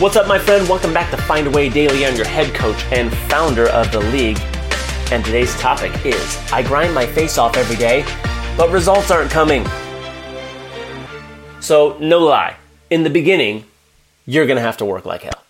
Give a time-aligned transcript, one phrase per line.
[0.00, 0.68] What's up, my friend?
[0.68, 2.04] Welcome back to Find a Way Daily.
[2.04, 4.40] I'm your head coach and founder of the league.
[5.12, 8.04] And today's topic is I grind my face off every day,
[8.56, 9.64] but results aren't coming.
[11.60, 12.56] So, no lie,
[12.90, 13.66] in the beginning,
[14.26, 15.44] you're going to have to work like hell.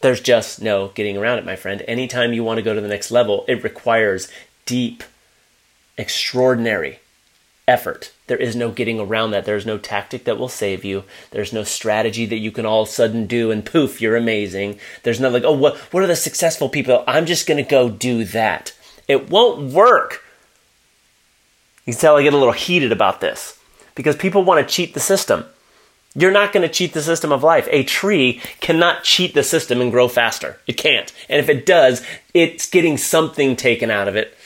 [0.00, 1.84] There's just no getting around it, my friend.
[1.86, 4.28] Anytime you want to go to the next level, it requires
[4.64, 5.04] deep,
[5.98, 7.00] extraordinary
[7.68, 8.10] effort.
[8.30, 9.44] There is no getting around that.
[9.44, 11.02] There's no tactic that will save you.
[11.32, 14.78] There's no strategy that you can all of a sudden do and poof, you're amazing.
[15.02, 17.02] There's no like, oh, what, what are the successful people?
[17.08, 18.72] I'm just going to go do that.
[19.08, 20.22] It won't work.
[21.84, 23.58] You can tell I get a little heated about this
[23.96, 25.44] because people want to cheat the system.
[26.14, 27.66] You're not going to cheat the system of life.
[27.72, 30.60] A tree cannot cheat the system and grow faster.
[30.68, 31.12] It can't.
[31.28, 34.36] And if it does, it's getting something taken out of it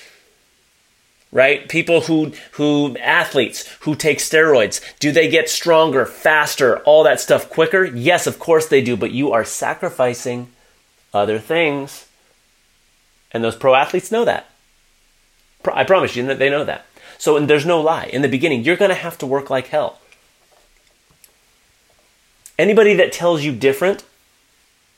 [1.35, 1.69] right?
[1.69, 7.51] People who who athletes who take steroids, do they get stronger, faster, all that stuff
[7.51, 7.85] quicker?
[7.85, 10.49] Yes, of course they do, but you are sacrificing
[11.13, 12.07] other things.
[13.33, 14.49] And those pro athletes know that.
[15.71, 16.87] I promise you that they know that.
[17.19, 18.09] So and there's no lie.
[18.13, 19.99] In the beginning, you're going to have to work like hell.
[22.57, 24.05] Anybody that tells you different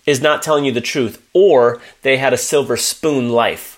[0.04, 3.75] is not telling you the truth or they had a silver spoon life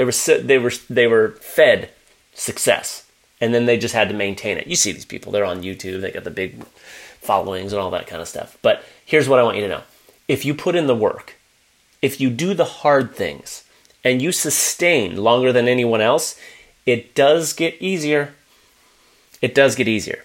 [0.00, 1.90] they were they were they were fed
[2.32, 3.06] success,
[3.38, 4.66] and then they just had to maintain it.
[4.66, 6.00] You see these people; they're on YouTube.
[6.00, 6.64] They got the big
[7.20, 8.56] followings and all that kind of stuff.
[8.62, 9.82] But here's what I want you to know:
[10.26, 11.36] if you put in the work,
[12.00, 13.64] if you do the hard things,
[14.02, 16.40] and you sustain longer than anyone else,
[16.86, 18.34] it does get easier.
[19.42, 20.24] It does get easier.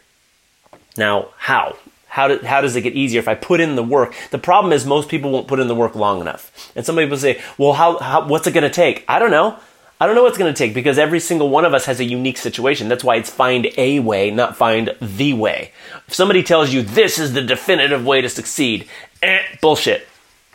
[0.96, 1.76] Now, how?
[2.16, 4.16] How, do, how does it get easier if I put in the work?
[4.32, 6.72] The problem is most people won't put in the work long enough.
[6.74, 9.04] And some people say, well, how, how what's it going to take?
[9.10, 9.60] I don't know.
[10.00, 12.06] I don't know what's going to take because every single one of us has a
[12.06, 12.88] unique situation.
[12.88, 15.74] That's why it's find a way, not find the way.
[16.08, 18.88] If somebody tells you this is the definitive way to succeed,
[19.22, 20.08] eh, bullshit.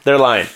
[0.05, 0.47] They're lying.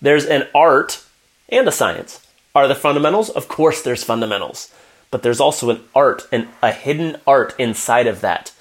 [0.00, 1.04] There's an art
[1.48, 2.24] and a science.
[2.54, 3.28] Are the fundamentals?
[3.28, 4.72] Of course, there's fundamentals.
[5.10, 8.52] But there's also an art and a hidden art inside of that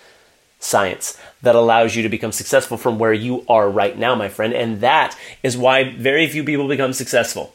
[0.63, 4.53] science that allows you to become successful from where you are right now, my friend.
[4.53, 7.53] And that is why very few people become successful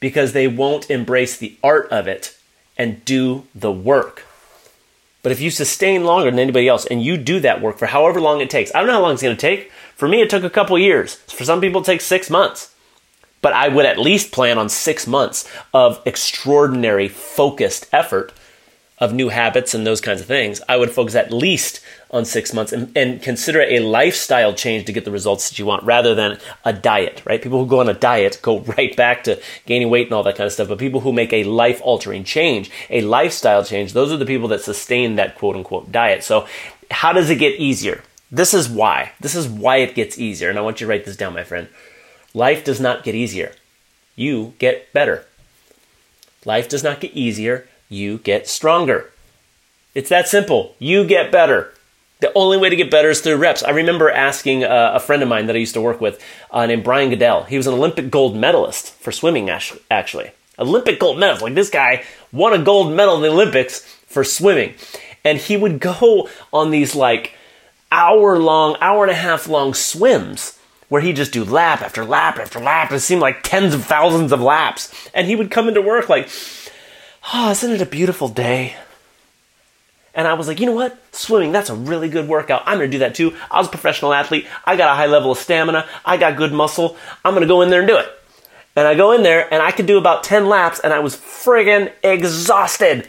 [0.00, 2.36] because they won't embrace the art of it
[2.76, 4.24] and do the work.
[5.22, 8.20] But if you sustain longer than anybody else and you do that work for however
[8.20, 9.70] long it takes, I don't know how long it's going to take.
[9.94, 11.14] For me, it took a couple years.
[11.14, 12.74] For some people, it takes six months.
[13.42, 18.32] But I would at least plan on six months of extraordinary focused effort
[18.98, 21.80] of new habits and those kinds of things, I would focus at least
[22.10, 25.66] on six months and, and, consider a lifestyle change to get the results that you
[25.66, 27.42] want rather than a diet, right?
[27.42, 30.36] People who go on a diet go right back to gaining weight and all that
[30.36, 30.68] kind of stuff.
[30.68, 34.48] But people who make a life altering change, a lifestyle change, those are the people
[34.48, 36.24] that sustain that quote unquote diet.
[36.24, 36.46] So,
[36.90, 38.02] how does it get easier?
[38.30, 39.12] This is why.
[39.20, 40.48] This is why it gets easier.
[40.48, 41.68] And I want you to write this down, my friend.
[42.34, 43.52] Life does not get easier,
[44.14, 45.26] you get better.
[46.44, 49.10] Life does not get easier you get stronger.
[49.94, 50.74] It's that simple.
[50.78, 51.72] You get better.
[52.20, 53.62] The only way to get better is through reps.
[53.62, 56.64] I remember asking uh, a friend of mine that I used to work with uh,
[56.66, 57.44] named Brian Goodell.
[57.44, 60.30] He was an Olympic gold medalist for swimming, actually.
[60.58, 61.42] Olympic gold medalist.
[61.42, 64.74] Like this guy won a gold medal in the Olympics for swimming.
[65.24, 67.34] And he would go on these like
[67.92, 70.58] hour long, hour and a half long swims
[70.88, 72.92] where he'd just do lap after lap after lap.
[72.92, 74.92] It seemed like tens of thousands of laps.
[75.12, 76.28] And he would come into work like,
[77.32, 78.76] oh, isn't it a beautiful day?
[80.14, 80.98] And I was like, you know what?
[81.14, 82.62] Swimming, that's a really good workout.
[82.64, 83.36] I'm going to do that too.
[83.50, 84.46] I was a professional athlete.
[84.64, 85.86] I got a high level of stamina.
[86.06, 86.96] I got good muscle.
[87.22, 88.08] I'm going to go in there and do it.
[88.74, 91.16] And I go in there and I could do about 10 laps and I was
[91.16, 93.08] friggin' exhausted.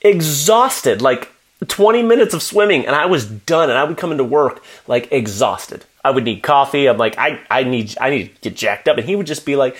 [0.00, 1.02] Exhausted.
[1.02, 1.32] Like
[1.66, 5.10] 20 minutes of swimming and I was done and I would come into work like
[5.10, 5.84] exhausted.
[6.04, 6.88] I would need coffee.
[6.88, 8.98] I'm like, I, I need I need to get jacked up.
[8.98, 9.76] And he would just be like,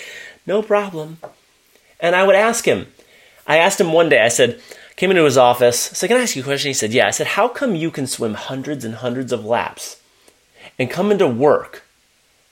[0.47, 1.19] no problem.
[2.01, 2.87] And I would ask him,
[3.49, 4.61] I asked him one day, I said,
[4.97, 5.91] came into his office.
[5.91, 6.69] I said, Can I ask you a question?
[6.69, 7.07] He said, Yeah.
[7.07, 10.03] I said, How come you can swim hundreds and hundreds of laps
[10.79, 11.85] and come into work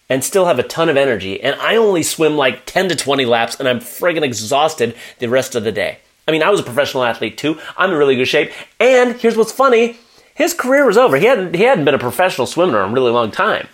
[0.08, 1.40] and still have a ton of energy?
[1.42, 5.54] And I only swim like 10 to 20 laps and I'm friggin' exhausted the rest
[5.54, 5.98] of the day.
[6.26, 7.60] I mean, I was a professional athlete too.
[7.76, 8.52] I'm in really good shape.
[8.80, 9.98] And here's what's funny
[10.34, 11.16] his career was over.
[11.16, 13.68] He hadn't, he hadn't been a professional swimmer in a really long time.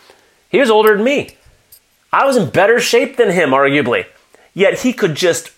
[0.49, 1.37] He was older than me.
[2.13, 4.07] I was in better shape than him, arguably.
[4.55, 5.51] Yet he could just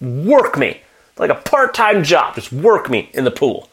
[0.00, 0.80] work me
[1.18, 3.68] like a part time job, just work me in the pool.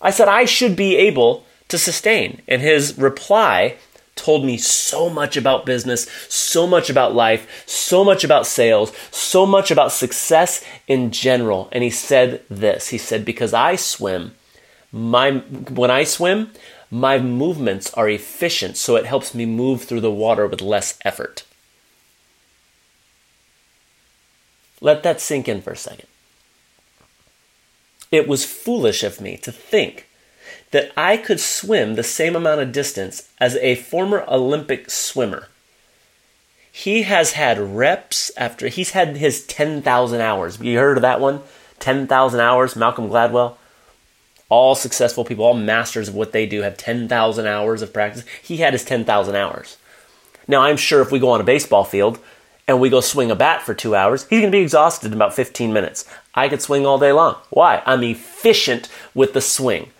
[0.00, 2.42] I said I should be able to sustain.
[2.46, 3.76] And his reply
[4.14, 9.46] told me so much about business, so much about life, so much about sales, so
[9.46, 11.68] much about success in general.
[11.72, 14.34] And he said this He said, Because I swim,
[14.92, 16.50] My when I swim,
[16.90, 21.44] my movements are efficient, so it helps me move through the water with less effort.
[24.80, 26.08] Let that sink in for a second.
[28.10, 30.08] It was foolish of me to think
[30.70, 35.48] that I could swim the same amount of distance as a former Olympic swimmer.
[36.70, 40.60] He has had reps after he's had his 10,000 hours.
[40.60, 41.40] You heard of that one?
[41.80, 43.56] 10,000 hours, Malcolm Gladwell.
[44.48, 48.24] All successful people, all masters of what they do, have 10,000 hours of practice.
[48.42, 49.76] He had his 10,000 hours.
[50.46, 52.18] Now, I'm sure if we go on a baseball field
[52.68, 55.14] and we go swing a bat for two hours, he's going to be exhausted in
[55.14, 56.04] about 15 minutes.
[56.34, 57.36] I could swing all day long.
[57.48, 57.82] Why?
[57.86, 59.90] I'm efficient with the swing.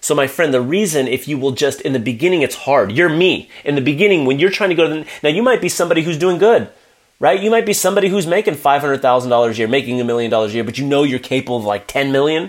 [0.00, 2.90] So, my friend, the reason if you will just, in the beginning, it's hard.
[2.90, 3.50] You're me.
[3.66, 6.02] In the beginning, when you're trying to go to the, now you might be somebody
[6.02, 6.70] who's doing good,
[7.18, 7.38] right?
[7.38, 10.64] You might be somebody who's making $500,000 a year, making a million dollars a year,
[10.64, 12.48] but you know you're capable of like 10 million.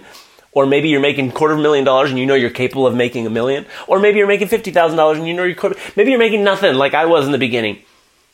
[0.54, 2.94] Or maybe you're making quarter of a million dollars and you know you're capable of
[2.94, 3.66] making a million.
[3.88, 7.06] Or maybe you're making $50,000 and you know you're, maybe you're making nothing like I
[7.06, 7.82] was in the beginning.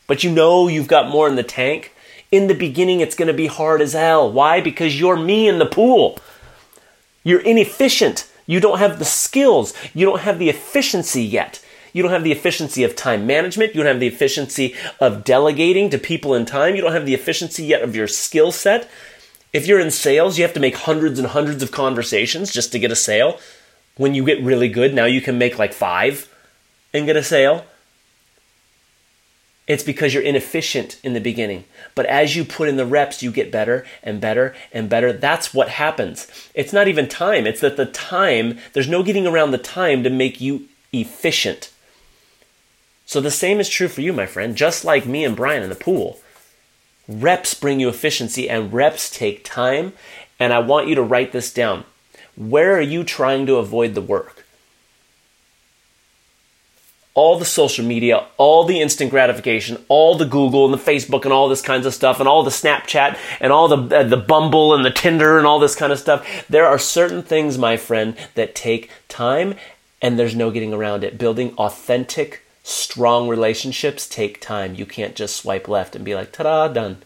[0.08, 1.94] But you know you've got more in the tank.
[2.32, 4.32] In the beginning, it's going to be hard as hell.
[4.32, 4.60] Why?
[4.60, 6.20] Because you're me in the pool.
[7.24, 8.30] You're inefficient.
[8.46, 9.74] You don't have the skills.
[9.94, 11.64] You don't have the efficiency yet.
[11.94, 13.74] You don't have the efficiency of time management.
[13.74, 16.76] You don't have the efficiency of delegating to people in time.
[16.76, 18.90] You don't have the efficiency yet of your skill set.
[19.52, 22.80] If you're in sales, you have to make hundreds and hundreds of conversations just to
[22.80, 23.40] get a sale.
[23.96, 26.32] When you get really good, now you can make like five
[26.94, 27.66] and get a sale.
[29.68, 31.66] It's because you're inefficient in the beginning.
[31.94, 35.12] But as you put in the reps, you get better and better and better.
[35.12, 36.28] That's what happens.
[36.54, 40.10] It's not even time, it's that the time, there's no getting around the time to
[40.10, 41.72] make you efficient.
[43.06, 44.56] So the same is true for you, my friend.
[44.56, 46.20] Just like me and Brian in the pool,
[47.08, 49.94] reps bring you efficiency and reps take time.
[50.40, 51.84] And I want you to write this down.
[52.36, 54.37] Where are you trying to avoid the work?
[57.18, 61.34] All the social media, all the instant gratification, all the Google and the Facebook and
[61.34, 64.76] all this kinds of stuff, and all the Snapchat and all the uh, the Bumble
[64.76, 66.46] and the Tinder and all this kind of stuff.
[66.48, 69.56] There are certain things, my friend, that take time,
[70.00, 71.18] and there's no getting around it.
[71.18, 74.76] Building authentic, strong relationships take time.
[74.76, 76.98] You can't just swipe left and be like, "Ta-da, done."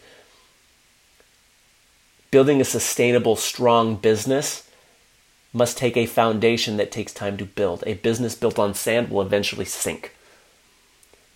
[2.31, 4.63] Building a sustainable, strong business
[5.53, 7.83] must take a foundation that takes time to build.
[7.85, 10.15] A business built on sand will eventually sink.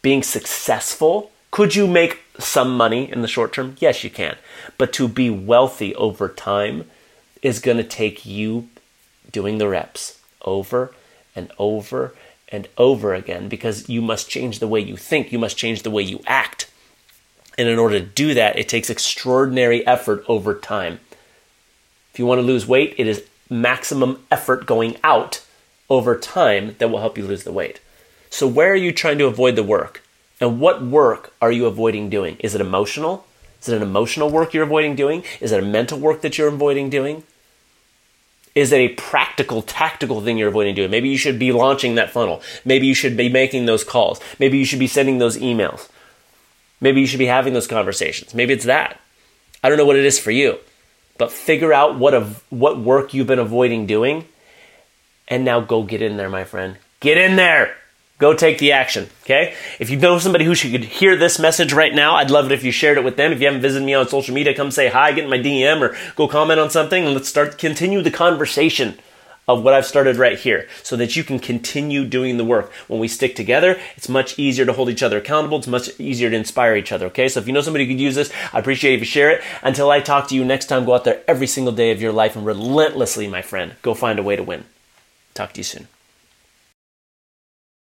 [0.01, 3.75] Being successful, could you make some money in the short term?
[3.79, 4.37] Yes, you can.
[4.77, 6.89] But to be wealthy over time
[7.41, 8.69] is going to take you
[9.31, 10.93] doing the reps over
[11.35, 12.15] and over
[12.49, 15.91] and over again because you must change the way you think, you must change the
[15.91, 16.69] way you act.
[17.57, 20.99] And in order to do that, it takes extraordinary effort over time.
[22.13, 25.43] If you want to lose weight, it is maximum effort going out
[25.89, 27.79] over time that will help you lose the weight.
[28.29, 30.01] So, where are you trying to avoid the work?
[30.41, 32.37] And what work are you avoiding doing?
[32.39, 33.25] Is it emotional?
[33.61, 35.23] Is it an emotional work you're avoiding doing?
[35.39, 37.23] Is it a mental work that you're avoiding doing?
[38.53, 40.89] Is it a practical, tactical thing you're avoiding doing?
[40.89, 42.41] Maybe you should be launching that funnel.
[42.63, 44.21] Maybe you should be making those calls.
[44.39, 45.89] Maybe you should be sending those emails.
[46.79, 48.33] Maybe you should be having those conversations.
[48.33, 48.99] Maybe it's that.
[49.63, 50.57] I don't know what it is for you.
[51.17, 54.27] But figure out what of what work you've been avoiding doing,
[55.27, 56.77] and now go get in there, my friend.
[56.99, 57.75] Get in there.
[58.17, 59.09] Go take the action.
[59.23, 59.55] Okay.
[59.77, 62.63] If you know somebody who should hear this message right now, I'd love it if
[62.63, 63.33] you shared it with them.
[63.33, 65.81] If you haven't visited me on social media, come say hi, get in my DM,
[65.81, 68.97] or go comment on something, and let's start continue the conversation
[69.47, 72.71] of what I've started right here so that you can continue doing the work.
[72.87, 75.57] When we stick together, it's much easier to hold each other accountable.
[75.59, 77.07] It's much easier to inspire each other.
[77.07, 77.27] Okay.
[77.29, 79.43] So if you know somebody who could use this, I appreciate if you share it.
[79.61, 82.11] Until I talk to you next time, go out there every single day of your
[82.11, 84.65] life and relentlessly, my friend, go find a way to win.
[85.33, 85.87] Talk to you soon.